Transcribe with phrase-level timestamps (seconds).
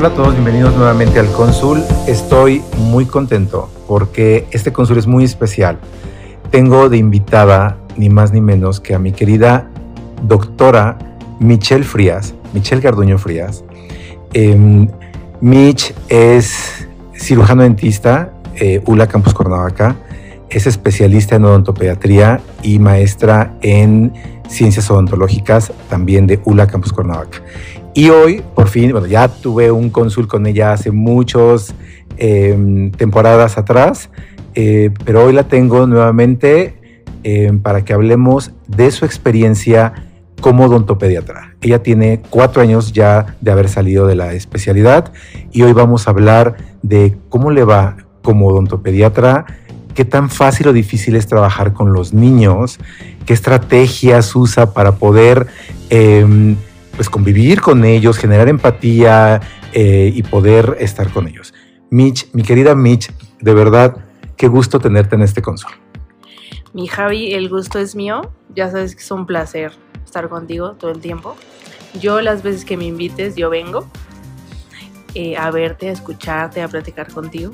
[0.00, 1.82] Hola a todos, bienvenidos nuevamente al Cónsul.
[2.06, 5.78] Estoy muy contento porque este Cónsul es muy especial.
[6.50, 9.68] Tengo de invitada ni más ni menos que a mi querida
[10.22, 10.96] doctora
[11.38, 13.62] Michelle Frías, Michelle Garduño Frías.
[14.32, 14.88] Eh,
[15.42, 19.96] Mich es cirujano dentista, eh, ULA Campus Cuernavaca,
[20.48, 24.14] es especialista en odontopediatría y maestra en
[24.48, 27.42] ciencias odontológicas también de ULA Campus Cuernavaca.
[27.94, 31.74] Y hoy, por fin, bueno, ya tuve un cónsul con ella hace muchas
[32.18, 34.10] eh, temporadas atrás,
[34.54, 39.92] eh, pero hoy la tengo nuevamente eh, para que hablemos de su experiencia
[40.40, 41.54] como odontopediatra.
[41.60, 45.12] Ella tiene cuatro años ya de haber salido de la especialidad
[45.52, 49.44] y hoy vamos a hablar de cómo le va como odontopediatra,
[49.94, 52.78] qué tan fácil o difícil es trabajar con los niños,
[53.26, 55.46] qué estrategias usa para poder
[55.90, 56.56] eh,
[57.00, 59.40] pues convivir con ellos, generar empatía
[59.72, 61.54] eh, y poder estar con ellos.
[61.88, 63.96] Mitch, mi querida Mitch, de verdad,
[64.36, 65.72] qué gusto tenerte en este consol.
[66.74, 68.30] Mi Javi, el gusto es mío.
[68.54, 69.72] Ya sabes que es un placer
[70.04, 71.36] estar contigo todo el tiempo.
[71.98, 73.86] Yo las veces que me invites, yo vengo
[75.14, 77.52] eh, a verte, a escucharte, a platicar contigo.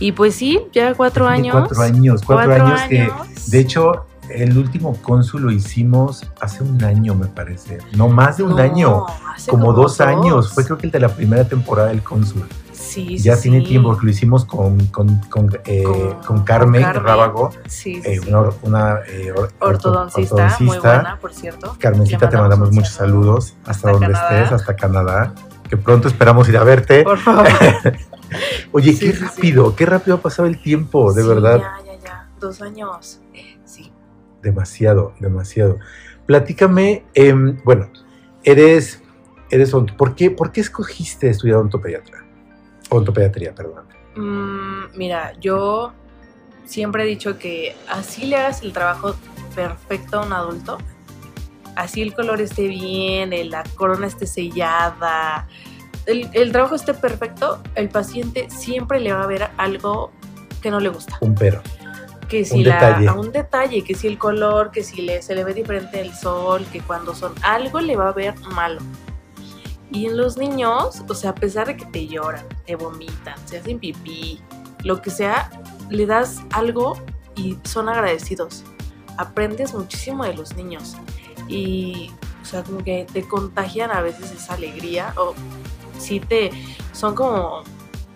[0.00, 1.54] Y pues sí, ya cuatro años.
[1.54, 3.50] Cuatro años, cuatro, cuatro años, que años.
[3.52, 7.78] de hecho el último cónsul lo hicimos hace un año, me parece.
[7.96, 9.04] No más de un No, año,
[9.48, 10.52] como, dos, años.
[10.52, 12.44] Fue creo que el de la primera temporada del cónsul.
[12.72, 15.82] Sí, ya sí, tiene tiempo, porque lo hicimos con, con, con, eh,
[16.26, 17.02] Con- Carmen, Carmen.
[17.04, 20.64] Rábago, Sí, eh, una, una, eh, or- Ortodoncista, ortodoncista.
[20.64, 21.76] muy buena, por cierto.
[21.78, 23.40] Carmencita, te mandamos muchos saludo.
[23.40, 24.36] saludos hasta, Hasta donde Canadá.
[24.42, 25.34] estés, hasta Canadá.
[25.70, 27.02] Que pronto esperamos ir a verte.
[27.02, 27.46] Por favor.
[28.72, 31.60] Oye, qué rápido, qué rápido ha pasado el tiempo, de verdad.
[31.60, 32.28] Ya, ya, ya.
[32.40, 33.20] Dos años.
[33.64, 33.90] Sí.
[34.42, 35.78] Demasiado, demasiado.
[36.26, 37.88] Platícame, em, bueno,
[38.44, 39.02] eres,
[39.50, 42.24] eres ont- ¿por qué, ¿por qué escogiste estudiar ontopediatra?
[42.90, 43.84] Ontopediatría, perdón.
[44.16, 45.92] Mm, mira, yo
[46.64, 49.14] siempre he dicho que así le hagas el trabajo
[49.54, 50.78] perfecto a un adulto,
[51.76, 55.46] así el color esté bien, el- la corona esté sellada,
[56.06, 60.10] el, el trabajo esté perfecto, el paciente siempre le va a ver algo
[60.60, 61.16] que no le gusta.
[61.20, 61.62] Un pero.
[62.32, 63.08] Que si Un la, detalle.
[63.08, 66.14] a un detalle, que si el color, que si le, se le ve diferente el
[66.14, 68.80] sol, que cuando son algo le va a ver malo.
[69.90, 73.58] Y en los niños, o sea, a pesar de que te lloran, te vomitan, se
[73.58, 74.40] hacen pipí,
[74.82, 75.50] lo que sea,
[75.90, 76.98] le das algo
[77.36, 78.64] y son agradecidos.
[79.18, 80.96] Aprendes muchísimo de los niños.
[81.48, 85.34] Y, o sea, como que te contagian a veces esa alegría o
[85.98, 86.50] sí te,
[86.92, 87.62] son como,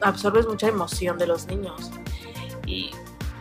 [0.00, 1.90] absorbes mucha emoción de los niños.
[2.66, 2.92] Y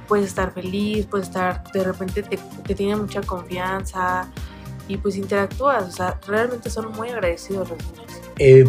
[0.08, 4.30] puedes estar feliz, puedes estar, de repente te, te tienen mucha confianza
[4.88, 8.12] y pues interactúas, o sea, realmente son muy agradecidos los niños.
[8.38, 8.66] Eh,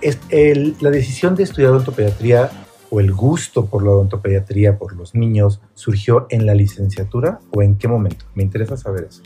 [0.00, 2.50] es- el- la decisión de estudiar odontopediatría
[2.90, 7.76] o el gusto por la odontopediatría, por los niños, surgió en la licenciatura o en
[7.76, 8.24] qué momento?
[8.34, 9.22] Me interesa saber eso.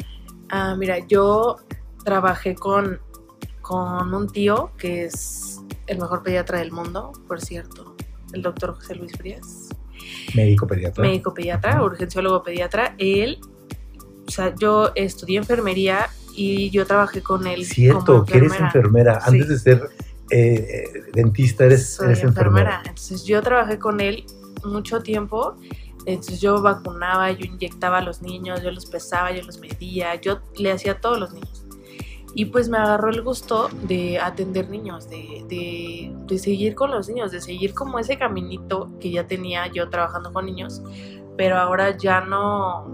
[0.51, 1.57] Ah, mira, yo
[2.05, 3.01] trabajé con,
[3.63, 7.97] con un tío que es el mejor pediatra del mundo, por cierto,
[8.35, 9.64] el doctor José Luis Frías,
[10.35, 11.03] Médico pediatra.
[11.03, 12.95] médico pediatra, urgenciólogo pediatra.
[12.99, 13.39] Él,
[14.27, 17.65] o sea, yo estudié enfermería y yo trabajé con él.
[17.65, 19.21] Cierto, que eres enfermera.
[19.21, 19.31] Sí.
[19.31, 19.91] Antes de ser
[20.31, 22.77] eh, eh, dentista, eres, Soy eres enfermera.
[22.77, 22.83] enfermera.
[22.89, 24.25] Entonces yo trabajé con él
[24.65, 25.57] mucho tiempo.
[26.07, 30.41] Entonces yo vacunaba, yo inyectaba a los niños, yo los pesaba, yo los medía, yo
[30.57, 31.64] le hacía a todos los niños.
[32.35, 37.09] Y pues me agarró el gusto de atender niños, de, de, de seguir con los
[37.09, 40.83] niños, de seguir como ese caminito que ya tenía yo trabajando con niños,
[41.37, 42.87] pero ahora ya no,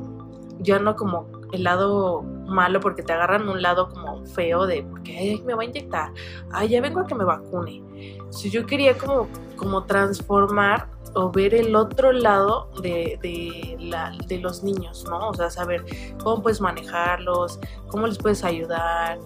[0.60, 5.40] ya no como el lado malo porque te agarran un lado como feo de porque
[5.44, 6.12] me va a inyectar,
[6.52, 7.82] ay, ya vengo a que me vacune.
[7.94, 14.38] Entonces yo quería como, como transformar o ver el otro lado de, de, la, de
[14.38, 15.30] los niños, ¿no?
[15.30, 15.84] O sea, saber
[16.22, 17.58] cómo puedes manejarlos,
[17.88, 19.18] cómo les puedes ayudar,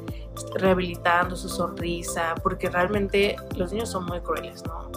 [0.54, 4.90] rehabilitando su sonrisa, porque realmente los niños son muy crueles, ¿no?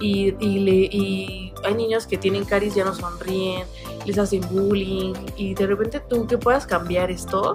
[0.00, 3.64] Y, y, le, y hay niños que tienen caries ya no sonríen,
[4.04, 7.54] les hacen bullying, y de repente tú que puedas cambiar esto,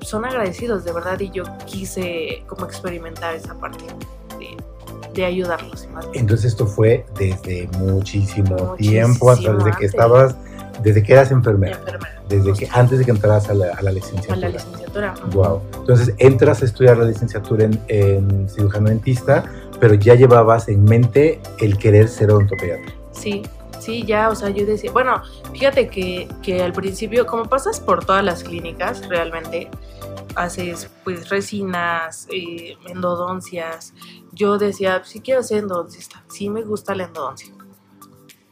[0.00, 3.84] son agradecidos de verdad y yo quise como experimentar esa parte
[4.38, 4.56] de,
[5.14, 5.86] de ayudarlos.
[5.92, 6.06] más.
[6.14, 9.90] Entonces esto fue desde muchísimo, Muchísimo tiempo, hasta desde que antes.
[9.90, 10.36] estabas,
[10.82, 12.22] desde que eras enfermera, Enfermera.
[12.28, 14.48] desde que antes de que entraras a la, a la A la licenciatura.
[14.48, 15.14] licenciatura.
[15.32, 15.62] Wow.
[15.78, 19.44] Entonces entras a estudiar la licenciatura en, en cirujano dentista,
[19.80, 22.94] pero ya llevabas en mente el querer ser odontopediatra.
[23.12, 23.42] Sí,
[23.80, 28.04] sí, ya, o sea, yo decía, bueno, fíjate que, que al principio, como pasas por
[28.04, 29.68] todas las clínicas, realmente,
[30.34, 33.94] haces pues resinas, eh, endodoncias,
[34.32, 37.52] yo decía, sí quiero ser endodoncista, sí me gusta la endodoncia.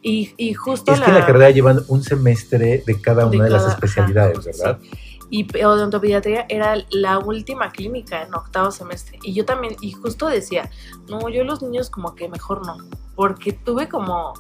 [0.03, 3.51] Y, y justo Es que en la carrera llevan un semestre de cada una de,
[3.51, 4.79] las especialidades, ajá, ¿verdad?
[4.83, 4.91] sí.
[5.37, 9.19] Y pe- odontopediatría era la última clínica en octavo semestre.
[9.25, 10.71] Y yo también, y justo decía,
[11.09, 12.77] no, yo los niños como que mejor no.
[13.17, 14.35] Porque tuve como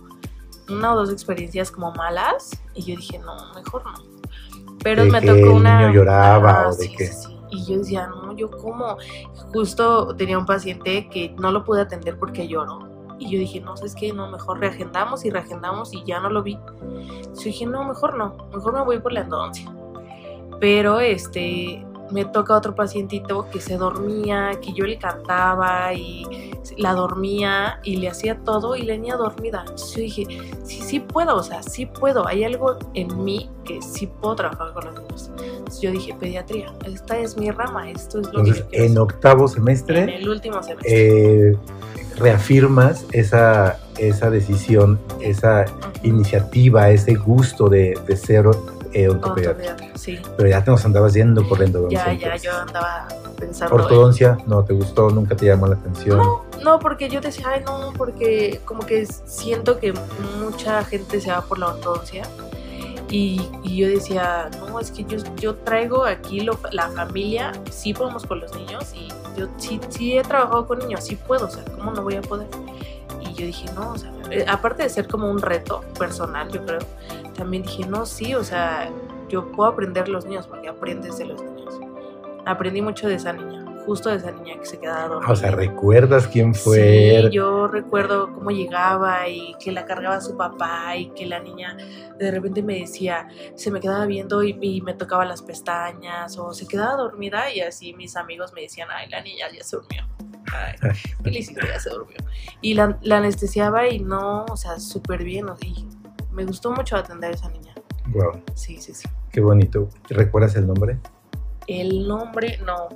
[0.68, 2.62] una o dos experiencias como malas.
[2.74, 3.94] Y yo dije, no, mejor no.
[4.84, 5.80] Pero De me que tocó el una.
[5.80, 7.38] niño lloraba o de sí, que- sí, sí.
[7.50, 8.96] Y yo decía, no, yo como.
[9.52, 12.88] Justo tenía un paciente que no lo pude atender porque lloró.
[13.18, 14.12] Y yo dije, no, ¿sabes qué?
[14.12, 16.56] No, mejor reagendamos y reagendamos y ya no lo vi.
[17.34, 19.72] Yo dije, no, mejor no, mejor me voy por la endodoncia.
[20.64, 26.24] Pero este, me toca otro pacientito que se dormía, que yo le cantaba y
[26.78, 29.60] la dormía y le hacía todo y la niña dormida.
[29.68, 30.26] Entonces yo dije,
[30.64, 32.26] sí, sí puedo, o sea, sí puedo.
[32.26, 35.30] Hay algo en mí que sí puedo trabajar con los niños.
[35.38, 38.90] Entonces yo dije, pediatría, esta es mi rama, esto es lo Entonces, que yo en
[38.92, 39.02] hacer".
[39.02, 41.50] octavo En semestre el último semestre.
[41.50, 41.58] eh,
[42.16, 45.66] reafirmas esa, esa decisión, esa
[46.02, 48.46] iniciativa, ese gusto de, de ser
[48.94, 49.08] eh,
[49.94, 50.18] sí.
[50.36, 52.12] Pero ya te nos andabas yendo por la endodoncia.
[52.14, 53.08] Ya, ya, yo andaba
[53.38, 53.74] pensando.
[53.74, 56.18] Ortodoncia, no te gustó, nunca te llamó la atención.
[56.18, 59.92] No, no, porque yo decía, ay, no, porque como que siento que
[60.40, 62.22] mucha gente se va por la ortodoncia.
[63.10, 67.92] Y, y yo decía, no, es que yo, yo traigo aquí lo- la familia, sí
[67.94, 69.08] podemos con los niños y
[69.38, 72.22] yo sí, sí he trabajado con niños, sí puedo, o sea, ¿cómo no voy a
[72.22, 72.48] poder?
[73.28, 76.64] Y yo dije, no, o sea, eh, aparte de ser como un reto personal, yo
[76.64, 76.80] creo,
[77.36, 78.90] también dije, no, sí, o sea,
[79.28, 81.80] yo puedo aprender los niños porque aprendes de los niños.
[82.46, 85.26] Aprendí mucho de esa niña, justo de esa niña que se quedaba dormida.
[85.28, 87.22] Ah, O sea, ¿recuerdas quién fue?
[87.22, 91.76] Sí, yo recuerdo cómo llegaba y que la cargaba su papá y que la niña
[92.18, 96.52] de repente me decía, se me quedaba viendo y, y me tocaba las pestañas o
[96.52, 100.04] se quedaba dormida y así mis amigos me decían, ay, la niña ya se durmió.
[100.82, 102.16] Ay, felicito, ya se durmió.
[102.60, 105.48] Y la, la anestesiaba y no, o sea, súper bien.
[105.48, 105.86] o- Y
[106.32, 107.74] me gustó mucho atender a esa niña.
[108.08, 109.08] Wow, Sí, sí, sí.
[109.32, 109.88] qué bonito.
[110.10, 110.98] ¿Recuerdas el nombre?
[111.66, 112.88] El nombre, no.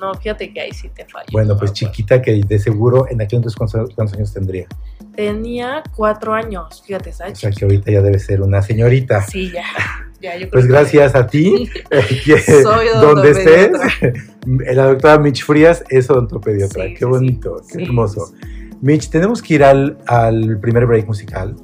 [0.00, 1.26] No, fíjate que ahí sí te fallo.
[1.32, 4.66] Bueno, no pues chiquita que de seguro en aquel entonces ¿cuántos, años tendría?
[5.14, 7.38] Tenía cuatro años, fíjate, O ¿sabes?
[7.38, 9.22] sea que ahorita ya debe ser una señorita.
[9.22, 9.62] Sí, ya.
[10.20, 13.70] Ya yo creo Pues que- gracias a ti, eh, que Soy donde estés,
[14.74, 16.84] la doctora Mitch Frías es odontopediatra.
[16.84, 17.78] Sí, qué bonito, sí.
[17.78, 18.32] qué hermoso.
[18.80, 21.56] Mitch, tenemos que ir al, al primer break musical.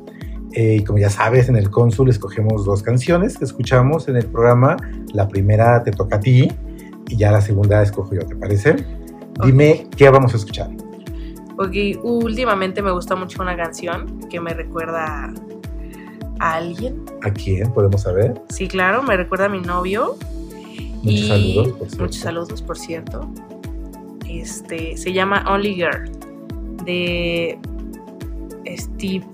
[0.55, 4.27] Eh, y como ya sabes, en el Cónsul escogemos dos canciones que escuchamos en el
[4.27, 4.77] programa.
[5.15, 6.51] La primera te toca a ti
[7.09, 8.77] y ya la segunda escojo yo, ¿te parece?
[9.45, 10.69] Dime qué vamos a escuchar.
[11.59, 15.33] Ok, últimamente me gusta mucho una canción que me recuerda
[16.43, 17.05] a alguien.
[17.23, 18.35] ¿A quién podemos saber?
[18.51, 20.17] Sí, claro, me recuerda a mi novio.
[21.03, 22.03] Muchos y saludos, por cierto.
[22.05, 23.29] Muchos saludos, por cierto.
[24.29, 26.11] Este, se llama Only Girl
[26.85, 27.59] de
[28.77, 29.25] Steve,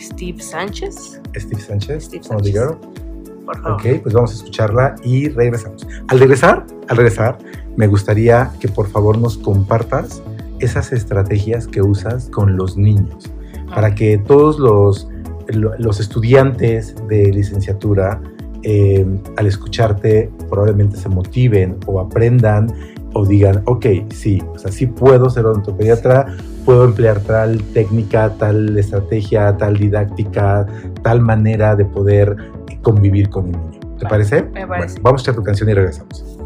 [0.00, 1.20] Steve Sánchez.
[1.36, 2.52] Steve Sánchez, Steve Only Sánchez.
[2.52, 3.44] Girl.
[3.44, 3.72] Por favor.
[3.80, 5.86] Ok, pues vamos a escucharla y regresamos.
[6.08, 7.38] Al regresar, al regresar,
[7.76, 10.22] me gustaría que por favor nos compartas
[10.60, 13.30] esas estrategias que usas con los niños
[13.74, 15.09] para que todos los, lo-
[15.52, 18.20] los estudiantes de licenciatura
[18.62, 22.68] eh, al escucharte probablemente se motiven o aprendan
[23.14, 26.26] o digan, ok, sí, o sea, sí puedo ser odontopediatra,
[26.64, 30.66] puedo emplear tal técnica, tal estrategia, tal didáctica,
[31.02, 32.36] tal manera de poder
[32.82, 33.80] convivir con un niño.
[33.80, 34.42] ¿Te Vale, parece?
[34.42, 34.94] me parece.
[34.94, 36.39] Bueno, vamos a echar tu canción y regresamos.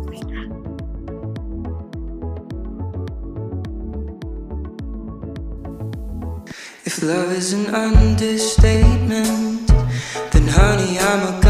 [6.86, 9.68] If love is an understatement,
[10.32, 11.43] then honey, I'm a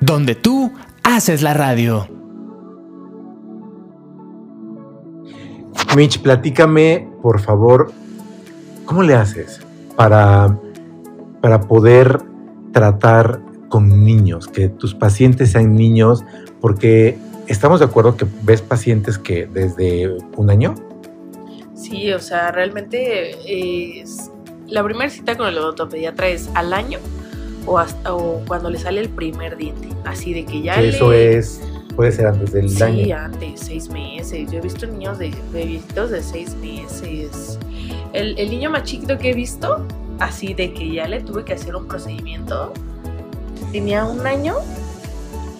[0.00, 0.70] donde tú
[1.02, 2.06] haces la radio.
[5.96, 7.90] Mitch, platícame, por favor,
[8.84, 9.60] ¿cómo le haces
[9.96, 10.58] para,
[11.40, 12.20] para poder
[12.72, 16.22] tratar con niños, que tus pacientes sean niños?
[16.60, 20.74] Porque estamos de acuerdo que ves pacientes que desde un año.
[21.74, 24.30] Sí, o sea, realmente es,
[24.66, 26.98] la primera cita con el odontopediatra es al año
[27.66, 29.88] o, hasta, o cuando le sale el primer diente.
[30.04, 30.88] Así de que ya Que le...
[30.88, 31.60] eso es,
[31.94, 33.16] puede ser antes del Sí, año.
[33.16, 34.50] antes, seis meses.
[34.50, 37.58] Yo he visto niños de, viejitos de seis meses.
[38.12, 39.84] El, el niño más chiquito que he visto,
[40.20, 42.72] así de que ya le tuve que hacer un procedimiento,
[43.72, 44.56] tenía un año,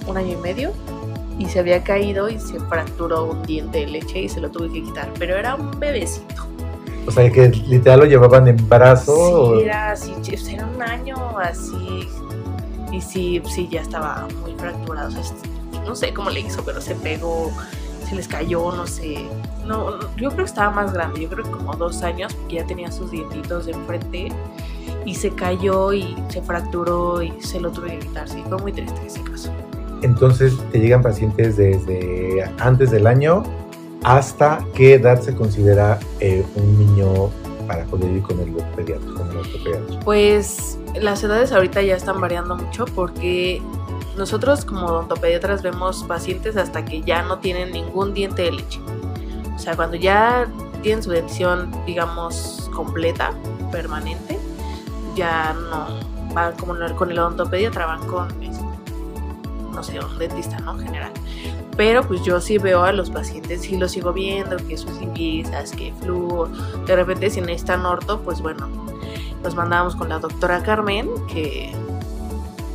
[0.06, 0.72] un año y medio,
[1.38, 4.72] y se había caído y se fracturó un diente de leche y se lo tuve
[4.72, 5.10] que quitar.
[5.18, 6.46] Pero era un bebecito.
[7.06, 9.54] O sea, que literal lo llevaban en brazo.
[9.58, 12.08] Sí, era así, ch- era un año así.
[12.92, 15.08] Y sí, sí, ya estaba muy fracturado.
[15.08, 15.22] o sea,
[15.84, 17.50] no sé cómo le hizo, pero se pegó,
[18.08, 19.24] se les cayó, no sé.
[19.66, 22.66] No, yo creo que estaba más grande, yo creo que como dos años, porque ya
[22.66, 24.28] tenía sus dientitos de enfrente.
[25.04, 28.28] Y se cayó y se fracturó y se lo tuve que quitar.
[28.28, 29.50] Sí, fue muy triste ese caso.
[30.02, 33.42] Entonces te llegan pacientes desde antes del año
[34.06, 37.28] hasta qué edad se considera eh, un niño
[37.66, 39.98] para poder ir con el pediatra, con el.
[40.04, 43.60] Pues las edades ahorita ya están variando mucho porque
[44.16, 48.78] nosotros como odontopediatras vemos pacientes hasta que ya no tienen ningún diente de leche.
[49.56, 50.46] O sea, cuando ya
[50.82, 53.32] tienen su dentición, digamos, completa,
[53.72, 54.38] permanente,
[55.16, 58.64] ya no van como con el odontopediatra, van con, este,
[59.72, 60.78] no sé, un dentista, ¿no?
[60.78, 61.10] General.
[61.76, 65.72] Pero pues yo sí veo a los pacientes, sí los sigo viendo, que sus limpiezas,
[65.72, 66.48] que flujo.
[66.86, 68.68] De repente si necesitan orto, pues bueno,
[69.44, 71.72] los mandamos con la doctora Carmen, que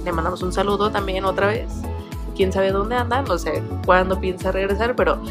[0.05, 1.67] le mandamos un saludo también otra vez.
[2.35, 5.21] Quién sabe dónde anda, no sé cuándo piensa regresar, pero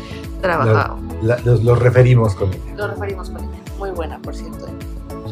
[0.43, 0.97] trabaja.
[1.23, 2.75] La- los, los referimos con ella.
[2.77, 3.59] Lo referimos con ella.
[3.79, 4.67] Muy buena, por cierto.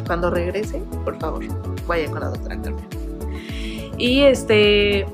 [0.06, 1.44] Cuando regrese, por favor,
[1.86, 2.86] vaya con la doctora Carmen.
[3.98, 5.06] Y este.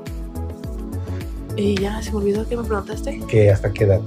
[1.57, 3.21] Y ya se me olvidó que me preguntaste.
[3.29, 4.01] Que hasta qué edad.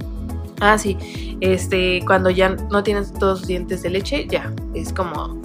[0.60, 0.96] Ah, sí.
[1.40, 4.52] Este, cuando ya no tienes todos sus dientes de leche, ya.
[4.74, 5.40] Es como.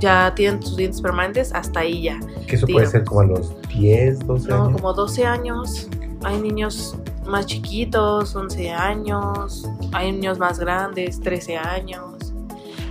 [0.00, 2.18] Ya tienen sus dientes permanentes, hasta ahí ya.
[2.46, 4.72] Que eso puede ser como a los 10, 12 No, años.
[4.80, 5.88] como 12 años.
[6.24, 9.68] Hay niños más chiquitos, 11 años.
[9.92, 12.32] Hay niños más grandes, 13 años.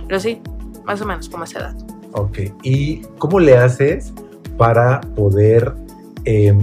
[0.06, 0.40] Pero sí,
[0.84, 1.76] más o menos como esa edad.
[2.12, 2.38] Ok.
[2.62, 4.12] ¿Y cómo le haces
[4.56, 5.74] para poder
[6.24, 6.56] eh,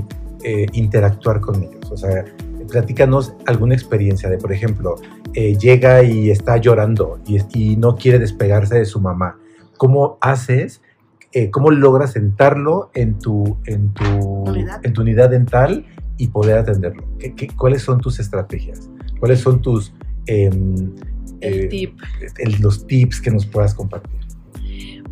[0.43, 1.76] eh, interactuar con ellos?
[1.97, 2.25] O sea,
[2.71, 4.95] platícanos alguna experiencia de, por ejemplo,
[5.33, 9.39] eh, llega y está llorando y, y no quiere despegarse de su mamá.
[9.77, 10.81] ¿Cómo haces?
[11.33, 14.79] eh, ¿Cómo logras sentarlo en tu, en, tu, Unidad.
[14.85, 15.85] en tu unidad dental
[16.17, 17.03] y poder atenderlo?
[17.19, 18.89] ¿Qué, qué- cuáles son tus estrategias?
[19.19, 19.91] ¿Cuáles son tus
[20.27, 20.93] em,
[21.41, 21.99] El eh, tip.
[22.37, 24.19] el- los tips que nos puedas compartir?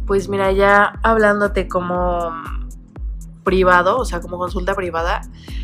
[0.05, 2.29] Pues mira, ya hablándote como
[3.45, 5.21] privado, o sea, como consulta privada,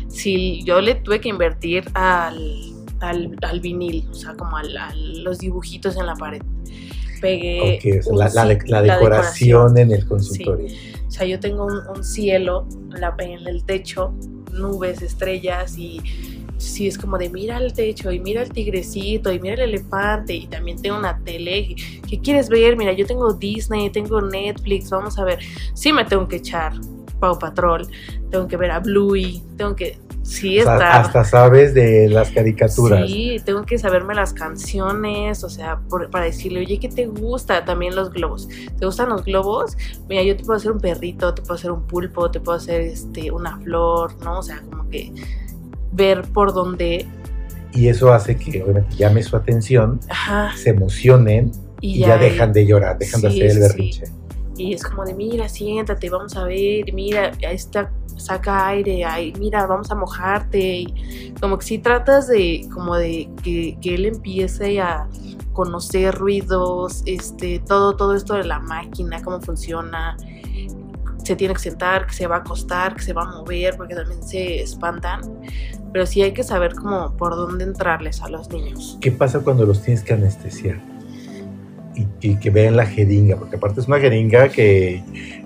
[0.08, 2.38] si yo le tuve que invertir al,
[3.00, 6.40] al, al vinil, o sea, como al- a los dibujitos en la pared.
[7.20, 10.66] Pegué Ok, o sea, un la, la de- ci- la decoración en el consultorio.
[11.06, 12.66] O sea, yo tengo un, un cielo
[13.18, 14.14] en el techo,
[14.52, 16.00] nubes, estrellas y
[16.58, 20.34] sí es como de mira el techo y mira el tigrecito y mira el elefante
[20.34, 21.74] y también tengo una tele.
[22.08, 22.76] ¿Qué quieres ver?
[22.76, 25.38] Mira, yo tengo Disney, tengo Netflix, vamos a ver.
[25.74, 26.72] Sí me tengo que echar
[27.22, 27.86] Pau Patrol,
[28.32, 29.96] tengo que ver a Bluey, tengo que...
[30.24, 31.00] Sí, O sea, está...
[31.00, 33.08] hasta sabes de las caricaturas.
[33.08, 37.64] Sí, tengo que saberme las canciones, o sea, por- para decirle, oye, ¿qué te gusta?
[37.64, 38.48] También los globos.
[38.78, 39.76] ¿Te gustan los globos?
[40.08, 42.80] Mira, yo te puedo hacer un perrito, te puedo hacer un pulpo, te puedo hacer
[42.82, 44.38] este, una flor, ¿no?
[44.40, 45.12] O sea, como que
[45.92, 47.06] ver por dónde.
[47.72, 50.52] Y eso hace que obviamente llame su atención, Ajá.
[50.56, 54.04] se emocionen y, ya, dejan de llorar, dejan de Sí, hacer el sí, berrinche.
[54.56, 59.66] Y es como de, mira, siéntate, vamos a ver, mira, está, saca aire, ahí, mira,
[59.66, 60.58] vamos a mojarte.
[60.58, 65.08] Y como que si tratas de, como de que, que él empiece a
[65.52, 70.16] conocer ruidos, este, todo, todo esto de la máquina, cómo funciona.
[71.24, 73.94] Se tiene que sentar, que se va a acostar, que se va a mover, porque
[73.94, 75.20] también se espantan.
[75.92, 78.98] Pero sí hay que saber como por dónde entrarles a los niños.
[79.00, 80.91] ¿Qué pasa cuando los tienes que anestesiar?
[81.94, 85.02] Y, y que vean la jeringa, porque aparte es una jeringa que,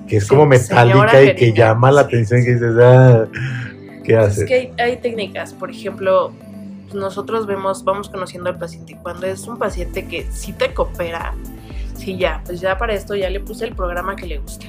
[0.06, 3.26] que es Sí, como metálica y que llama la atención que dices, ah,
[4.04, 4.38] ¿qué haces?
[4.38, 6.32] Es que hay, hay técnicas, por ejemplo,
[6.84, 8.96] pues, nosotros vemos, vamos conociendo al paciente.
[9.02, 11.34] Cuando es un paciente que sí te coopera,
[11.96, 14.66] sí ya, pues ya para esto ya le puse el programa que le gusta.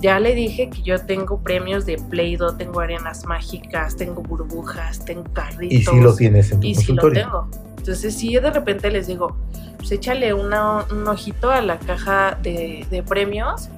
[0.00, 5.24] ya le dije que yo tengo premios de Play-Doh, tengo arenas mágicas, tengo burbujas, tengo
[5.32, 5.72] carritos.
[5.72, 7.48] Y si lo tienes en tu Y sí lo tengo.
[7.84, 9.36] Entonces, si yo de repente les digo,
[9.76, 13.68] pues échale una- un ojito a la caja de, premios,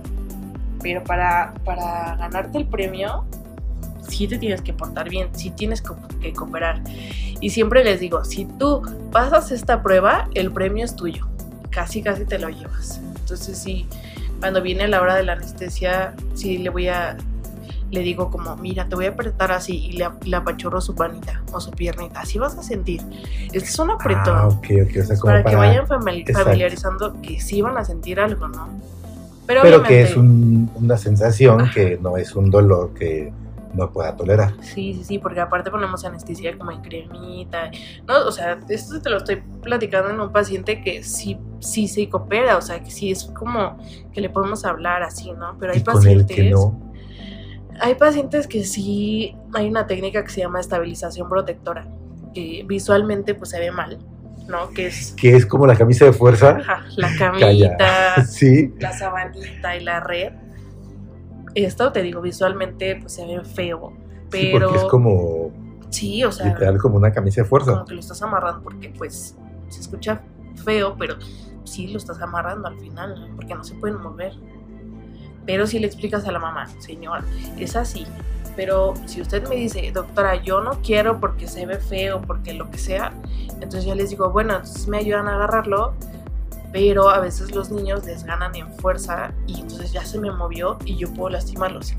[0.80, 3.24] pero para, para ganarte el premio,
[4.08, 5.82] sí te tienes que portar bien, sí tienes
[6.20, 6.80] que cooperar.
[7.40, 11.26] Y siempre les digo, si tú pasas esta prueba, el premio es tuyo.
[11.70, 13.00] Casi, casi te lo llevas.
[13.18, 13.88] Entonces, sí,
[14.38, 17.16] cuando viene la hora de la anestesia, sí le voy a
[17.90, 21.42] le digo como, mira, te voy a apretar así y le, le apachurro su panita
[21.52, 23.00] o su piernita, así vas a sentir.
[23.52, 24.36] Es un apretón.
[24.36, 24.96] Ah, ok, ok.
[25.00, 26.44] O sea, como para, para, que vayan Exacto.
[26.44, 28.68] familiarizando que sí van a sentir algo, ¿no?
[29.46, 33.32] Pero, que es un- una sensación que no es un dolor que
[33.74, 34.54] no pueda tolerar.
[34.62, 37.70] Sí, sí, sí, porque aparte ponemos anestesia como en cremita.
[38.08, 42.08] No, o sea, esto te lo estoy platicando en un paciente que sí, sí se
[42.08, 43.76] coopera, o sea, que sí es como
[44.12, 45.56] que le podemos hablar así, ¿no?
[45.60, 46.36] Pero hay Y con el pacientes.
[46.36, 46.85] que no.
[47.80, 51.86] Hay pacientes que sí hay una técnica que se llama estabilización protectora,
[52.34, 53.98] que visualmente pues se ve mal,
[54.48, 54.70] ¿no?
[54.70, 56.56] Que es Que es como la camisa de fuerza.
[56.58, 58.72] ajá, la camita, Sí.
[58.78, 60.32] la sabanita y la red.
[61.54, 63.92] Esto te digo, visualmente pues se ve feo,
[64.30, 65.50] Sí, pero porque es como
[65.90, 67.72] sí, o sea, literal como una camisa de fuerza.
[67.72, 69.36] como que lo estás amarrando porque pues
[69.68, 70.20] se escucha
[70.64, 71.16] feo, pero
[71.64, 73.36] sí lo estás amarrando al final, ¿no?
[73.36, 74.32] porque no se pueden mover.
[75.46, 77.22] Pero si le explicas a la mamá, señor,
[77.58, 78.06] es así.
[78.56, 82.70] Pero si usted me dice, doctora, yo no quiero porque se ve feo, porque lo
[82.70, 83.12] que sea,
[83.60, 85.94] entonces yo les digo, bueno, entonces me ayudan a agarrarlo,
[86.72, 90.78] pero a veces los niños les ganan en fuerza y entonces ya se me movió
[90.84, 91.92] y yo puedo lastimarlos.
[91.92, 91.96] Y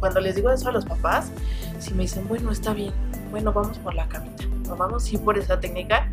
[0.00, 1.30] cuando, les digo eso a los papás,
[1.78, 2.92] si me dicen, bueno, está bien,
[3.30, 4.44] bueno, vamos por la camita,
[4.76, 6.10] vamos sí por esa técnica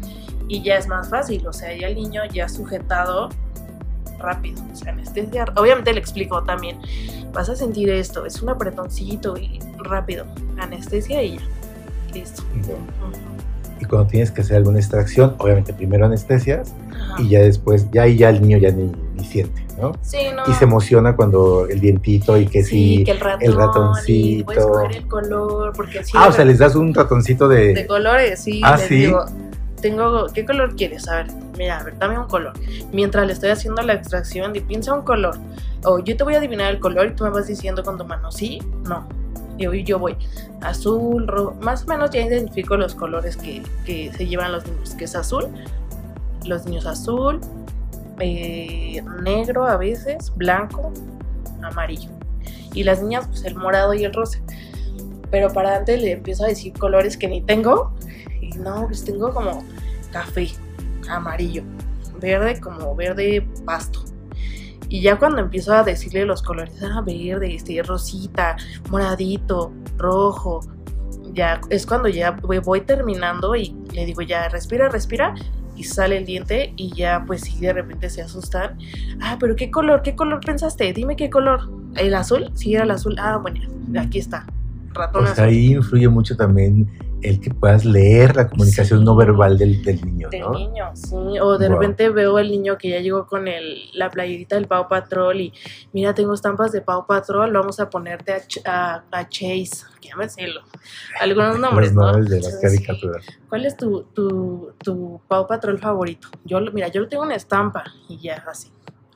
[0.47, 3.30] y ya es más fácil, o sea, ya el niño ya sujetado
[4.19, 6.77] rápido, o sea, anestesia, obviamente le explico también,
[7.34, 10.25] vas a sentir esto, es un apretoncito y rápido,
[10.60, 11.43] anestesia y ya,
[12.13, 12.43] listo.
[12.53, 13.27] Bueno.
[13.80, 17.21] Y cuando tienes que hacer alguna extracción, obviamente primero anestesias Ajá.
[17.21, 19.93] y ya después, ya ahí ya el niño ya ni, ni siente, ¿no?
[20.01, 20.43] Sí, no.
[20.51, 22.97] Y se emociona cuando el dientito y que sí.
[22.97, 24.49] Sí, que el ratón, el y ratoncito.
[24.49, 27.73] a escoger el color, porque sí, ah, o sea, les das un ratoncito de.
[27.73, 28.62] de colores, sí.
[28.63, 28.95] Ah, ¿sí?
[28.95, 29.25] digo,
[29.89, 31.08] tengo, ¿qué color quieres?
[31.08, 32.54] A ver, mira, a ver, dame un color.
[32.91, 35.38] Mientras le estoy haciendo la extracción, piensa un color.
[35.86, 38.04] O yo te voy a adivinar el color y tú me vas diciendo con tu
[38.04, 39.08] mano, sí, no.
[39.58, 40.17] Y hoy yo voy
[40.62, 44.93] azul, rojo, más o menos ya identifico los colores que, que se llevan los niños,
[44.95, 45.47] que es azul,
[46.45, 47.39] los niños azul,
[48.19, 50.91] eh, negro a veces, blanco,
[51.63, 52.10] amarillo.
[52.73, 54.39] Y las niñas, pues el morado y el rosa.
[55.32, 57.93] Pero para antes le empiezo a decir colores que ni tengo.
[58.41, 59.63] Y no, pues tengo como
[60.17, 60.49] café,
[61.10, 61.63] amarillo,
[62.19, 64.03] verde como verde pasto.
[64.89, 68.56] Y ya cuando empiezo a decirle los colores, ah, verde, este, rosita,
[68.89, 70.62] moradito, rojo,
[71.34, 75.36] ya es cuando ya voy, terminando y le digo, ya, respira, respira,
[75.75, 78.80] y sale el diente y ya pues sí, de repente se asustan.
[79.21, 80.01] Ah, pero ¿qué color?
[80.01, 80.91] ¿Qué color pensaste?
[80.93, 81.69] Dime qué color.
[81.95, 82.49] ¿El azul?
[82.56, 83.15] Sí, era el azul.
[83.19, 83.62] Ah, bueno,
[83.99, 84.47] aquí está.
[84.97, 85.43] Sea, azul.
[85.45, 86.88] ahí influye mucho también
[87.21, 89.05] el que puedas leer la comunicación Sí.
[89.05, 90.51] no verbal del, del niño, Del ¿no?
[90.51, 91.15] niño, sí.
[91.41, 91.79] O de Wow.
[91.79, 95.53] repente veo al niño que ya llegó con el, la playerita del Pau Patrol y
[95.93, 100.15] mira, tengo estampas de Pau Patrol, vamos a ponerte a, a, a Chase, que ya
[100.15, 100.62] me sé lo-
[101.19, 102.03] algunos nombres, ¿no?
[102.05, 102.86] nombres de las Entonces, sí.
[102.86, 103.25] caricaturas.
[103.49, 106.27] ¿Cuál es tu, tu, tu Pau Patrol favorito?
[106.45, 108.69] Yo, mira, yo lo tengo en estampa y ya así.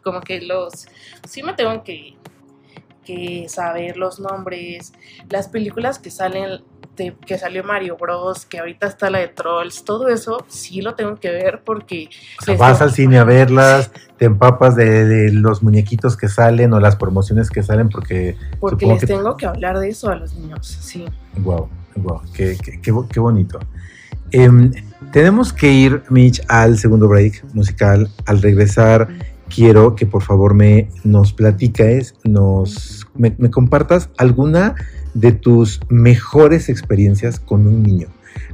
[0.03, 0.87] Como que los...
[1.27, 2.15] Sí me tengo que,
[3.15, 4.93] que saber los nombres,
[5.29, 6.61] las películas que salen,
[6.95, 10.95] de, que salió Mario Bros, que ahorita está la de Trolls, todo eso sí lo
[10.95, 12.09] tengo que ver porque...
[12.39, 16.73] O sea, vas al cine a verlas, te empapas de, de los muñequitos que salen
[16.73, 20.15] o las promociones que salen porque, Porque les que- tengo que hablar de eso a
[20.15, 21.05] los niños, sí.
[21.37, 23.59] wow, wow, qué, qué, qué bonito.
[24.33, 24.71] Em,
[25.11, 28.09] tenemos que ir, Mitch, al segundo break musical.
[28.25, 29.09] Al regresar,
[29.53, 34.75] quiero que por favor me nos platiques, nos, me, compartas alguna
[35.13, 38.07] de tus mejores experiencias con un niño.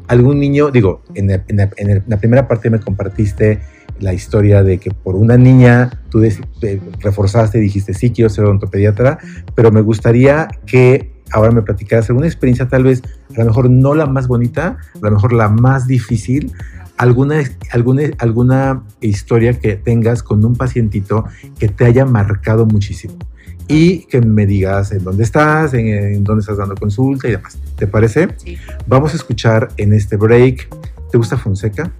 [0.07, 3.59] Algún niño, digo, en, la- primera parte me compartiste
[3.99, 6.21] la historia de que por una niña tú
[6.99, 9.17] reforzaste y dijiste, sí, quiero ser odontopediatra,
[9.55, 13.01] pero me gustaría que ahora me platicaras alguna experiencia tal vez,
[13.35, 16.53] a lo mejor no la más bonita, a lo mejor la más difícil,
[16.97, 21.25] alguna, alguna, alguna historia que tengas con un pacientito
[21.59, 23.15] que te haya marcado muchísimo
[23.67, 27.57] y que me digas en dónde estás, en, en dónde estás dando consulta y demás.
[27.75, 28.29] ¿Te parece?
[28.37, 28.57] Sí,
[28.87, 30.69] Vamos a escuchar en este break.
[31.11, 31.91] ¿Te gusta Fonseca?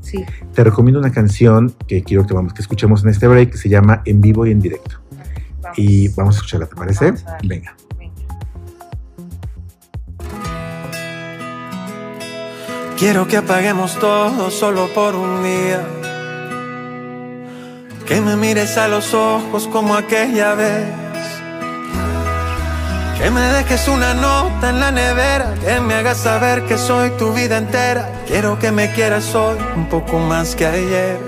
[0.00, 0.24] sí.
[0.54, 3.68] Te recomiendo una canción que quiero que, vamos, que escuchemos en este break que se
[3.68, 4.96] llama En vivo y en directo.
[5.62, 5.78] Vamos.
[5.78, 7.12] y vamos a escucharla, ¿te parece?
[7.44, 7.74] Venga.
[12.98, 15.86] Quiero que apaguemos todo solo por un día.
[18.04, 20.88] Que me mires a los ojos como aquella vez.
[23.16, 25.54] Que me dejes una nota en la nevera.
[25.64, 28.10] Que me hagas saber que soy tu vida entera.
[28.26, 31.20] Quiero que me quieras hoy un poco más que ayer.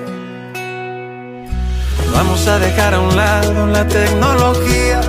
[2.12, 5.00] Vamos a dejar a un lado la tecnología.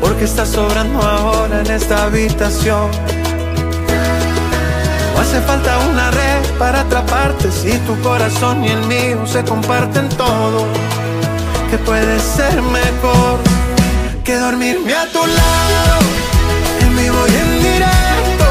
[0.00, 3.19] Porque está sobrando ahora en esta habitación.
[5.20, 10.66] Hace falta una red para atraparte si tu corazón y el mío se comparten todo.
[11.70, 13.38] Que puede ser mejor
[14.24, 15.96] que dormirme a tu lado,
[16.80, 18.46] en vivo y en directo.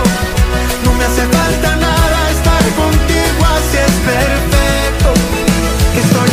[0.85, 5.09] No me hace falta nada estar contigo, así es perfecto.
[5.93, 6.28] Que estoy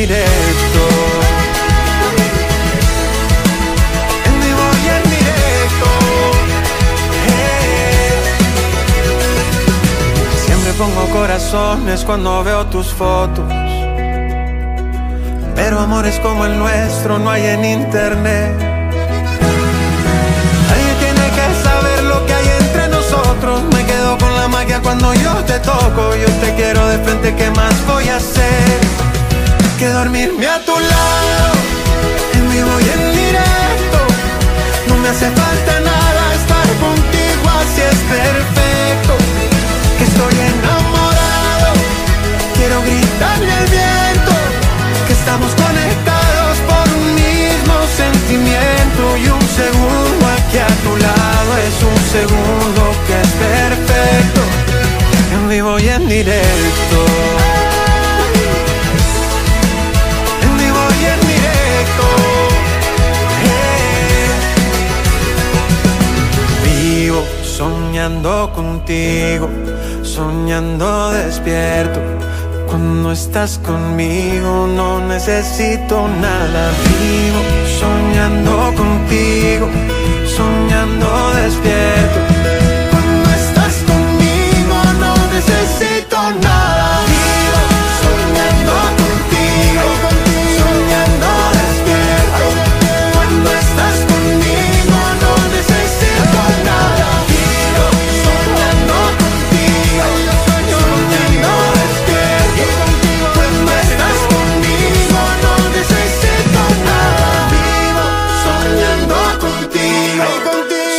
[0.00, 0.82] directo.
[4.26, 5.88] En vivo y en directo.
[7.32, 8.20] Eh.
[10.44, 13.50] Siempre pongo corazones cuando veo tus fotos.
[15.54, 18.52] Pero amores como el nuestro no hay en internet.
[20.68, 23.62] Nadie tiene que saber lo que hay entre nosotros.
[23.72, 26.14] Me quedo con la magia cuando yo te toco.
[26.14, 29.05] Yo te quiero de frente, ¿qué más voy a hacer?
[29.78, 31.52] Que dormirme a tu lado,
[32.32, 33.98] en vivo y en directo.
[34.88, 39.14] No me hace falta nada estar contigo, así es perfecto.
[39.98, 41.68] Que estoy enamorado,
[42.56, 44.32] quiero gritarle al viento
[45.06, 51.76] que estamos conectados por un mismo sentimiento y un segundo aquí a tu lado es
[51.92, 54.40] un segundo que es perfecto,
[55.34, 57.15] en vivo y en directo.
[68.06, 69.48] Soñando contigo,
[70.04, 72.00] soñando despierto.
[72.68, 76.70] Cuando estás conmigo no necesito nada.
[77.00, 77.40] Vivo
[77.80, 79.66] soñando contigo,
[80.36, 81.08] soñando
[81.42, 82.18] despierto.
[82.92, 86.85] Cuando estás conmigo no necesito nada.
[109.38, 110.24] Contigo,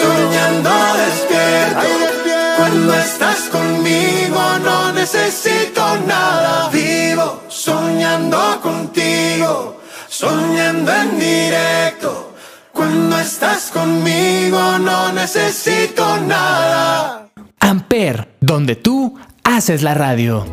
[0.01, 0.69] soñando
[1.05, 2.17] despierto.
[2.57, 6.69] Cuando estás conmigo no necesito nada.
[6.69, 12.33] Vivo soñando contigo, soñando en directo.
[12.73, 17.29] Cuando estás conmigo no necesito nada.
[17.59, 20.45] Amper, donde tú haces la radio.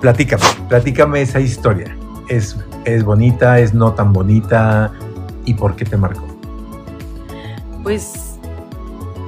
[0.00, 1.96] Platícame, platícame esa historia.
[2.28, 4.92] ¿Es, ¿Es bonita, es no tan bonita?
[5.44, 6.29] ¿Y por qué te marcó?
[7.82, 8.38] Pues,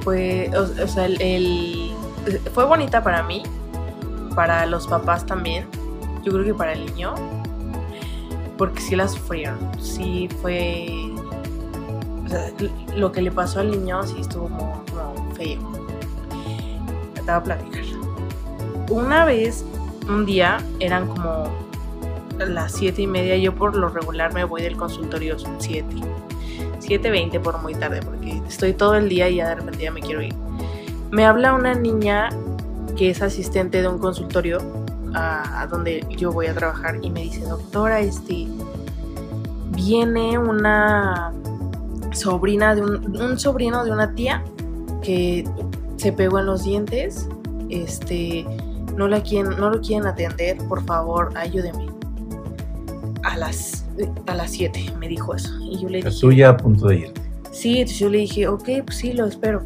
[0.03, 1.91] fue, o, sea, el,
[2.53, 3.43] fue bonita para mí,
[4.35, 5.67] para los papás también,
[6.23, 7.15] yo creo que para el niño,
[8.57, 11.11] porque sí la sufrieron, sí fue,
[12.25, 12.51] o sea,
[12.95, 14.83] lo que le pasó al niño sí estuvo como,
[15.35, 15.59] feo.
[17.15, 17.83] Te voy a platicar.
[18.89, 19.63] Una vez,
[20.07, 21.49] un día, eran como
[22.37, 25.87] las siete y media, yo por lo regular me voy del consultorio 7.
[26.87, 30.01] 7.20 por muy tarde, porque estoy todo el día y ya de repente ya me
[30.01, 30.33] quiero ir.
[31.11, 32.29] Me habla una niña
[32.97, 34.59] que es asistente de un consultorio
[35.15, 38.47] a, donde yo voy a trabajar y me dice, doctora, este,
[39.71, 41.31] viene una
[42.13, 44.43] sobrina de un, un sobrino de una tía
[45.03, 45.47] que
[45.97, 47.27] se pegó en los dientes,
[47.69, 48.45] este,
[48.95, 51.92] no, la quieren, no lo quieren atender, por favor, ayúdeme.
[53.23, 53.85] A las,
[54.27, 55.49] a las 7 me dijo eso.
[55.61, 57.13] Y yo le dije, tuya a punto de ir.
[57.51, 59.63] Sí, entonces yo le dije, ok, pues sí, lo espero.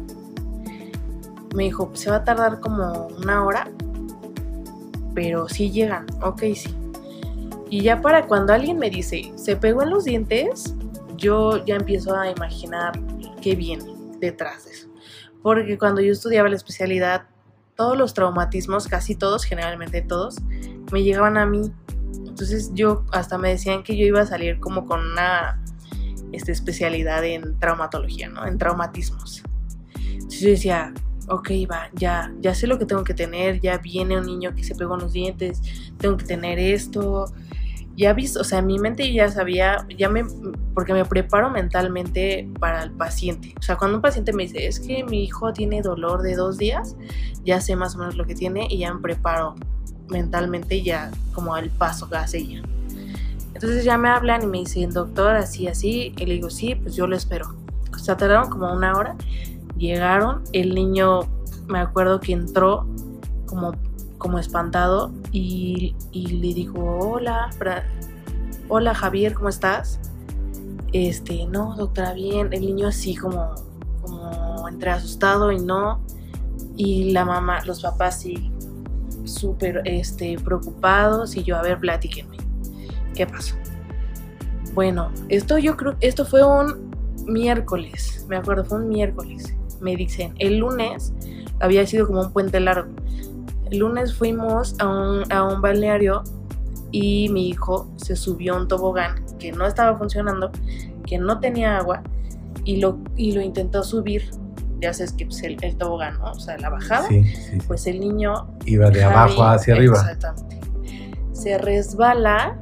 [1.54, 3.68] Me dijo, se va a tardar como una hora,
[5.14, 6.74] pero sí llegan, ok, sí.
[7.70, 10.74] Y ya para cuando alguien me dice, se pegó en los dientes,
[11.16, 12.92] yo ya empiezo a imaginar
[13.42, 13.84] qué viene
[14.20, 14.88] detrás de eso.
[15.42, 17.26] Porque cuando yo estudiaba la especialidad,
[17.74, 20.36] todos los traumatismos, casi todos, generalmente todos,
[20.92, 21.72] me llegaban a mí.
[22.38, 25.60] Entonces yo hasta me decían que yo iba a salir como con una
[26.30, 28.46] este, especialidad en traumatología, ¿no?
[28.46, 29.42] En traumatismos.
[29.96, 30.94] Entonces yo decía,
[31.26, 34.62] ok, va, ya, ya sé lo que tengo que tener, ya viene un niño que
[34.62, 35.60] se pegó en los dientes,
[35.98, 37.24] tengo que tener esto.
[37.96, 40.24] Ya visto, o sea, en mi mente ya sabía, ya me,
[40.74, 43.52] porque me preparo mentalmente para el paciente.
[43.58, 46.56] O sea, cuando un paciente me dice, es que mi hijo tiene dolor de dos
[46.56, 46.96] días,
[47.44, 49.56] ya sé más o menos lo que tiene y ya me preparo
[50.08, 52.62] mentalmente ya como el paso que hace ella.
[53.54, 56.14] Entonces ya me hablan y me dicen, doctor, así, así.
[56.16, 57.54] Y le digo, sí, pues yo lo espero.
[57.92, 59.16] O tardaron como una hora.
[59.76, 61.20] Llegaron, el niño,
[61.66, 62.86] me acuerdo que entró
[63.46, 63.72] como,
[64.18, 67.50] como espantado y, y le dijo, hola,
[68.68, 70.00] hola Javier, ¿cómo estás?
[70.92, 72.52] Este, no, doctora, bien.
[72.52, 73.54] El niño así como,
[74.02, 76.00] como entre asustado y no.
[76.76, 78.52] Y la mamá, los papás sí,
[79.28, 81.36] súper este, preocupados.
[81.36, 82.36] Y yo, a ver, platíquenme.
[83.14, 83.54] ¿Qué pasó?
[84.74, 86.90] Bueno, esto yo creo, esto fue un
[87.26, 89.54] miércoles, me acuerdo, fue un miércoles.
[89.80, 91.12] Me dicen, el lunes
[91.60, 92.90] había sido como un puente largo.
[93.70, 96.22] El lunes fuimos a un, a un balneario
[96.90, 100.50] y mi hijo se subió a un tobogán que no estaba funcionando,
[101.06, 102.02] que no tenía agua
[102.64, 104.30] y lo, y lo intentó subir.
[104.80, 106.30] Ya sabes que pues, el, el tobogán, ¿no?
[106.32, 107.08] O sea, la bajada.
[107.08, 107.58] Sí, sí, sí.
[107.66, 109.96] Pues el niño Iba de Javi, abajo hacia arriba.
[109.98, 110.60] Exactamente.
[111.32, 112.56] Se resbala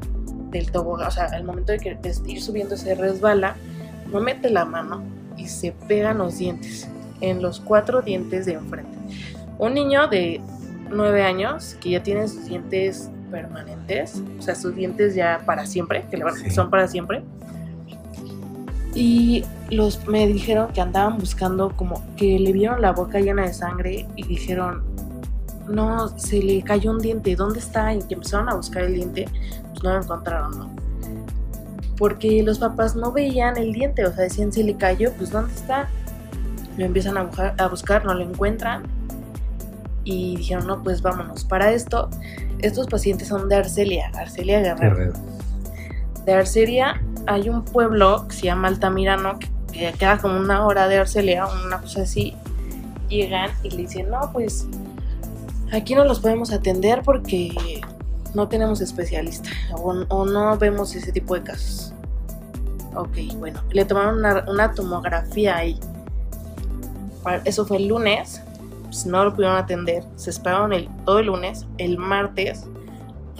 [0.50, 3.56] del tobogán, o sea, al momento de, que, de ir subiendo se resbala,
[4.12, 5.02] no mete la mano
[5.36, 6.88] y se pegan los dientes,
[7.20, 8.96] en los cuatro dientes de enfrente.
[9.58, 10.40] Un niño de
[10.90, 16.04] nueve años que ya tiene sus dientes permanentes, o sea, sus dientes ya para siempre,
[16.10, 16.50] que le van- Sí.
[16.50, 17.22] son para siempre.
[18.94, 23.52] Y los me dijeron que andaban buscando como que le vieron la boca llena de
[23.52, 24.84] sangre y dijeron,
[25.68, 27.92] no, se le cayó un diente, ¿dónde está?
[27.92, 29.28] Y que empezaron a buscar el diente,
[29.72, 30.70] pues no lo encontraron, ¿no?
[31.98, 35.52] Porque los papás no veían el diente, o sea, decían, si le cayó, pues ¿dónde
[35.54, 35.88] está?
[36.76, 38.84] Lo empiezan a buscar, a buscar, no lo encuentran.
[40.04, 41.44] Y dijeron, no, pues vámonos.
[41.44, 42.10] Para esto,
[42.60, 44.96] estos pacientes son de Arcelia, Arcelia Guerrero.
[44.96, 45.14] Guerrero.
[46.26, 50.88] De Arcelia hay un pueblo que se llama Altamirano, que, que queda como una hora
[50.88, 52.34] de Arcelia, una cosa así.
[53.08, 54.66] Llegan y le dicen, no, pues
[55.72, 57.80] aquí no los podemos atender porque
[58.34, 61.92] no tenemos especialista o, o no vemos ese tipo de casos.
[62.94, 65.78] Ok, bueno, le tomaron una, una tomografía ahí.
[67.44, 68.42] Eso fue el lunes,
[68.84, 72.64] pues no lo pudieron atender, se esperaron el, todo el lunes, el martes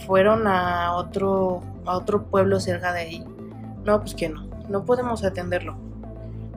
[0.06, 3.24] fueron a otro, a otro pueblo cerca de ahí.
[3.84, 5.85] No, pues que no, no podemos atenderlo.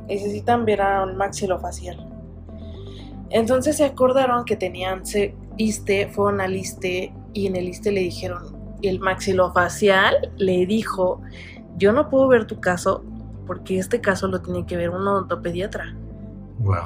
[0.10, 2.06] Necesitan ver a un maxilofacial.
[3.30, 8.02] Entonces se acordaron que tenían se- ISTE, fueron al ISTE y en el ISTE le
[8.02, 11.22] dijeron, el maxilofacial le dijo,
[11.78, 13.04] yo no puedo ver tu caso
[13.46, 15.96] porque este caso lo tiene que ver un odontopediatra.
[16.60, 16.86] Wow.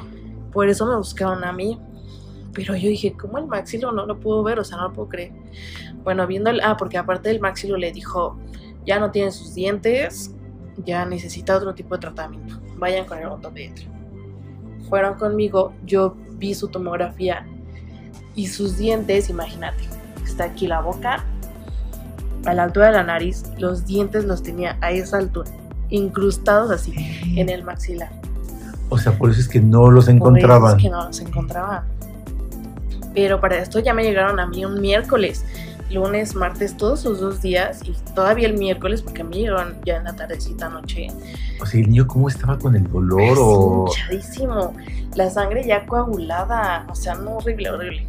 [0.52, 1.80] Por eso me buscaron a mí.
[2.54, 4.60] Pero yo dije, ¿cómo el maxilo no lo puedo ver?
[4.60, 5.32] O sea, no lo puedo creer.
[6.04, 6.62] Bueno, viendo el...
[6.62, 8.38] Ah, porque aparte del maxilo le dijo,
[8.86, 10.36] ya no tiene sus dientes,
[10.78, 12.60] ya necesita otro tipo de tratamiento.
[12.78, 13.86] Vayan con el ortopediatra.
[14.90, 17.46] Fueron conmigo, yo vi su tomografía
[18.36, 19.84] y sus dientes, imagínate,
[20.24, 21.24] está aquí la boca,
[22.46, 25.50] a la altura de la nariz, los dientes los tenía a esa altura,
[25.90, 26.94] incrustados así
[27.38, 28.12] en el maxilar.
[28.90, 31.84] O sea, por eso es que no los Por eso es que no los encontraban.
[33.14, 35.46] Pero para esto ya me llegaron a mí un miércoles,
[35.94, 40.06] lunes, martes, todos esos dos días y todavía el miércoles porque me llegaron ya en
[40.06, 41.08] la tardecita noche.
[41.62, 43.86] O sea, el niño cómo estaba con el dolor o...
[43.88, 44.74] hinchadísimo,
[45.16, 48.08] la sangre ya coagulada, o sea, no horrible, horrible.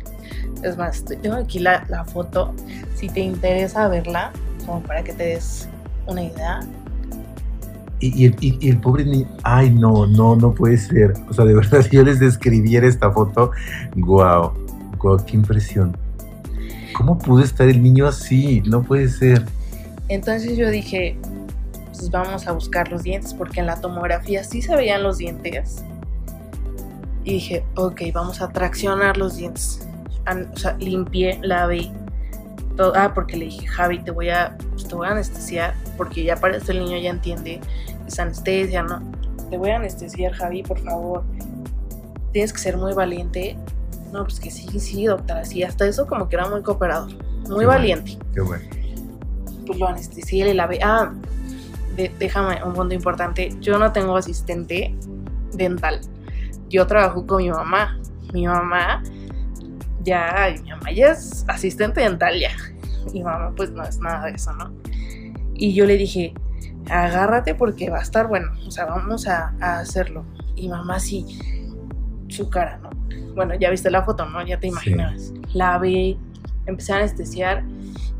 [0.62, 2.53] Es más, tengo aquí la, la foto,
[2.94, 4.33] si te interesa verla,
[4.64, 5.68] como para que te des
[6.07, 6.61] una idea.
[8.01, 11.14] Y, y el, y- y el pobre niño, ay no, no, no puede ser.
[11.29, 13.51] O sea, de verdad, si yo les describiera esta foto,
[13.97, 14.53] guau,
[14.99, 15.97] guau, qué impresión.
[16.96, 18.62] ¿Cómo pudo estar el niño así?
[18.66, 19.44] No puede ser.
[20.09, 21.16] Entonces yo dije,
[21.92, 25.83] pues vamos a buscar los dientes, porque en la tomografía sí se veían los dientes.
[27.24, 29.87] Y dije, ok, vamos a traccionar los dientes.
[30.52, 31.90] O sea, limpié, lavé.
[32.76, 32.92] Todo.
[32.96, 36.37] Ah, porque le dije, Javi, te voy a, pues, te voy a anestesiar, porque ya
[36.37, 37.61] para esto el niño ya entiende,
[38.07, 39.00] es anestesia, ¿no?
[39.48, 41.24] Te voy a anestesiar, Javi, por favor.
[42.33, 43.57] Tienes que ser muy valiente.
[44.14, 47.18] No, pues que sí, sí, doctora, sí, hasta eso como que era muy cooperador, muy
[47.18, 47.68] Qué bueno.
[47.68, 48.64] valiente Qué bueno.
[49.66, 50.79] pues lo anestesié, le lavé.
[50.85, 51.12] Ah,
[51.96, 53.50] de- déjame un punto importante.
[53.61, 54.94] Yo no tengo asistente
[55.53, 56.00] dental.
[56.68, 57.98] Yo trabajo con mi mamá.
[58.33, 59.03] Mi mamá
[60.05, 62.50] ya, mi mamá ya es asistente dental ya.
[63.12, 64.72] Y mamá, pues no es nada de eso, ¿no?
[65.55, 66.35] Y yo le dije,
[66.88, 70.24] agárrate porque va a estar bueno, o sea, vamos a, a hacerlo.
[70.57, 71.38] Y mamá sí,
[72.29, 72.81] su cara.
[73.35, 74.44] Bueno, ya viste la foto, ¿no?
[74.46, 75.33] Ya te imaginas.
[75.53, 76.18] La vi,
[76.66, 77.64] empecé a anestesiar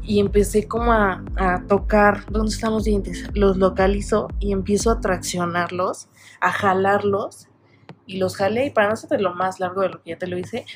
[0.03, 3.29] y empecé como a, a tocar dónde están los dientes.
[3.35, 6.09] Los localizo y empiezo a traccionarlos,
[6.41, 7.49] a jalarlos
[8.07, 10.27] y los jalé y para no hacerte lo más largo de lo que ya te
[10.27, 10.67] lo hice,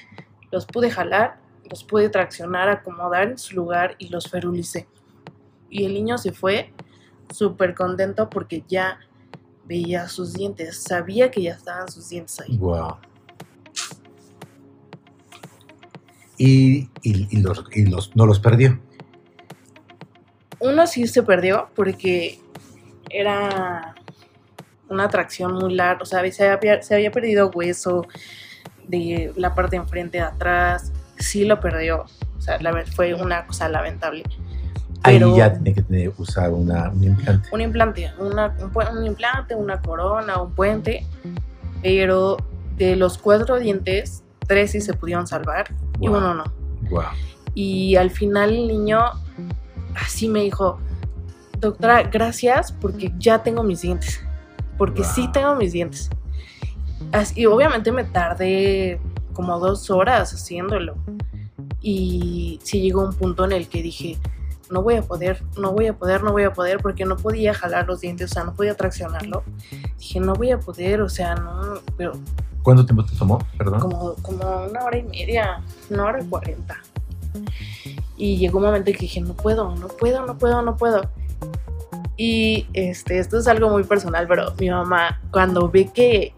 [0.50, 4.88] los pude jalar, los pude traccionar, acomodar en su lugar y los ferulicé.
[5.68, 6.72] Y el niño se fue
[7.31, 8.98] súper contento porque ya
[9.66, 12.57] veía sus dientes, sabía que ya estaban sus dientes ahí.
[12.57, 12.96] Wow.
[16.38, 18.79] Y, y- y los, y los, no los perdió.
[20.61, 22.40] Uno sí se perdió porque
[23.11, 23.94] era
[24.88, 28.07] una atracción muy larga, o sea, se había, se había perdido hueso
[28.87, 32.07] de la parte de enfrente de atrás, sí lo perdió,
[32.38, 34.24] o sea, la, fue una cosa lamentable.
[35.05, 37.48] Pero- Ahí ya tenía que tener, usar una, un implante.
[37.53, 38.57] un implante, una-
[38.90, 41.07] un implante, una corona, un puente,
[41.83, 42.37] pero
[42.77, 45.66] de los cuatro dientes, tres sí se pudieron salvar
[46.00, 46.16] y Wow.
[46.18, 46.44] uno no.
[46.90, 47.02] Wow.
[47.54, 49.00] Y al final el niño
[49.96, 50.78] así me dijo,
[51.58, 54.20] doctora, gracias porque ya tengo mis dientes,
[54.76, 56.08] porque sí tengo mis dientes.
[57.12, 59.00] Así- y obviamente me tardé
[59.32, 60.94] como dos horas haciéndolo.
[61.80, 64.18] Y sí llegó un punto en el que dije,
[64.70, 67.54] no voy a poder, no voy a poder, no voy a poder, porque no podía
[67.54, 69.42] jalar los dientes, o sea, no podía traccionarlo.
[69.98, 72.12] Dije, no voy a poder, o sea, no, pero
[72.62, 73.38] ¿Cuánto tiempo te tomó?
[73.57, 73.81] Perdón.
[73.81, 76.77] como, como una hora y media, una hora y cuarenta.
[78.16, 81.03] Y llegó un momento en que dije, no puedo, no puedo, no puedo, no puedo.
[82.16, 86.35] Y este, esto es algo muy personal, pero mi mamá, cuando ve que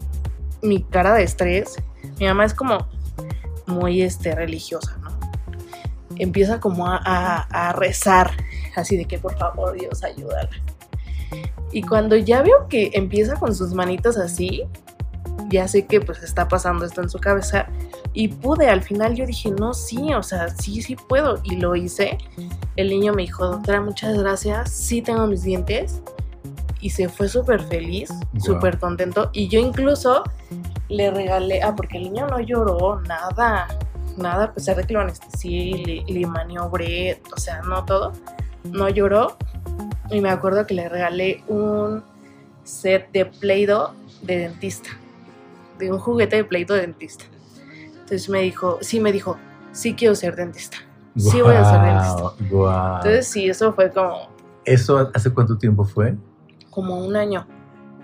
[0.61, 1.77] mi cara de estrés,
[2.19, 2.87] mi mamá es como
[3.65, 5.09] muy este, religiosa, ¿no?
[6.17, 8.31] Empieza como a, a- rezar,
[8.75, 10.49] así de que por favor Dios ayúdala.
[11.71, 14.63] Y cuando ya veo que empieza con sus manitas así,
[15.49, 17.67] ya sé que pues está pasando esto en su cabeza
[18.13, 21.75] y pude, al final yo dije, no, sí, o sea, sí, sí puedo y lo
[21.75, 22.17] hice.
[22.75, 26.01] El niño me dijo, doctora, muchas gracias, sí tengo mis dientes
[26.79, 28.41] y se fue súper feliz, Guau.
[28.41, 30.23] súper contento y yo incluso
[30.89, 33.67] le regalé, ah, porque el niño no lloró, nada,
[34.17, 38.13] nada, a pesar de que lo anestesié, le, le maniobré, o sea, no todo,
[38.65, 39.37] no lloró
[40.09, 42.03] y me acuerdo que le regalé un
[42.63, 44.89] set de Play-Doh de dentista,
[45.81, 47.25] de un juguete de Play-Doh de dentista.
[47.93, 49.37] Entonces me dijo, sí me dijo,
[49.73, 50.77] sí quiero ser dentista.
[51.17, 52.49] Sí voy a ser dentista.
[52.49, 52.95] Guau.
[52.97, 54.29] Entonces sí, eso fue como,
[54.63, 56.15] ¿Eso hace cuánto tiempo fue?
[56.69, 57.45] como un año.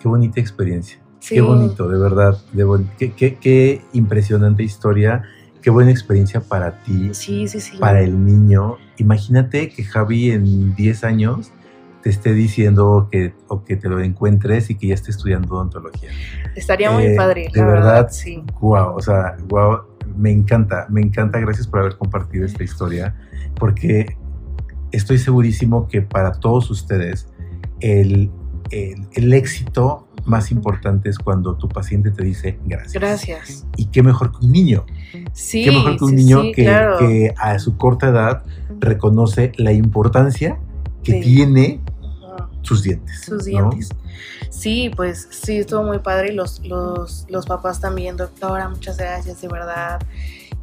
[0.01, 0.99] Qué bonita experiencia.
[1.19, 1.35] Sí.
[1.35, 2.37] Qué bonito, de verdad.
[2.51, 5.23] de bon- qué, qué- qué impresionante historia.
[5.61, 7.77] Qué buena experiencia para ti, Sí, sí, sí.
[7.77, 8.77] para el niño.
[8.97, 11.51] Imagínate que Javi en 10 años
[12.07, 16.09] te esté diciendo que, o que te lo encuentres y que ya esté estudiando odontología.
[16.55, 18.41] Estaría muy Eh, padre, de la verdad, verdad, sí.
[18.61, 19.79] Wow, o sea, wow,
[20.15, 21.37] me encanta, me encanta.
[21.41, 23.13] Gracias por haber compartido esta historia,
[23.59, 24.15] porque
[24.93, 27.27] estoy segurísimo que para todos ustedes
[27.81, 28.31] el,
[28.71, 32.93] el- el éxito más importante es cuando tu paciente te dice gracias.
[32.93, 33.67] Gracias.
[33.75, 34.85] Y qué mejor que un niño,
[35.33, 36.99] Sí, qué mejor que un sí, niño sí, que, claro.
[36.99, 38.43] que a su corta edad
[38.79, 40.57] reconoce la importancia
[41.03, 41.19] que Sí.
[41.21, 41.81] tiene.
[42.61, 43.21] Sus dientes.
[43.21, 43.69] sus ¿no?
[43.69, 43.89] dientes.
[44.49, 49.41] Sí, pues sí, estuvo muy padre y los, los, los papás también, doctora, muchas gracias,
[49.41, 49.99] de verdad.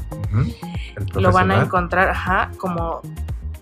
[1.15, 3.01] lo van a encontrar ajá, como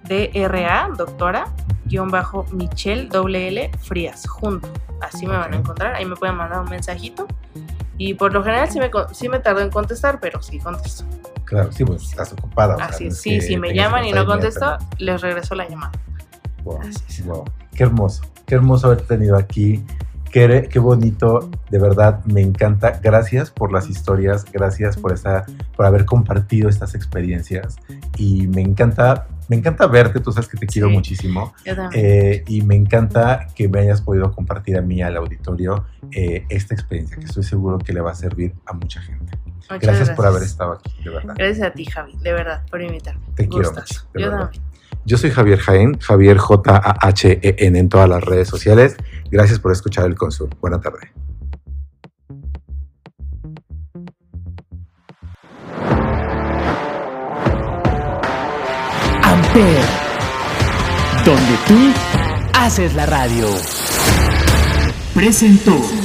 [0.09, 1.47] DRA doctora
[1.87, 4.69] guion bajo Michelle doble L Frías, junto.
[5.01, 7.27] Así me van a encontrar, ahí me pueden mandar un mensajito.
[7.99, 11.05] Y por lo general sí me, sí me tardo en contestar, pero sí contesto.
[11.45, 12.75] Claro, sí, pues estás ocupada.
[12.75, 15.93] o sea, Así, no sí, si me llaman y no contesto, les regreso la llamada.
[16.65, 17.25] Wow, Así es.
[17.27, 17.45] wow.
[17.75, 19.85] Qué hermoso, qué hermoso haberte tenido aquí.
[20.35, 22.99] Qué, qué bonito, de verdad, me encanta.
[23.01, 27.77] Gracias por las historias, gracias por esta, por haber compartido estas experiencias.
[28.19, 30.95] Y me encanta, me encanta verte, tú sabes que te quiero Sí.
[30.95, 31.55] muchísimo.
[31.65, 32.05] Yo también.
[32.05, 36.75] Eh, y me encanta que me hayas podido compartir a mí, al auditorio, eh, esta
[36.75, 39.39] experiencia que estoy seguro que le va a servir a mucha gente.
[39.71, 41.35] Muchas Gracias, por haber estado aquí, de verdad.
[41.39, 43.23] Gracias a ti, Javi, de verdad, por invitarme.
[43.37, 43.95] Te quiero Gustazo.
[44.01, 44.45] mucho, de Yo verdad.
[44.51, 44.65] también.
[45.07, 48.97] Yo soy Javier Jaén, Javier J-A-H-E-N en todas las redes sociales.
[49.31, 50.49] Gracias por escuchar el Consul.
[50.61, 51.13] Buena tarde.
[59.23, 59.85] Amper,
[61.25, 61.93] donde tú
[62.55, 63.49] haces la radio.
[65.15, 66.04] Presentó.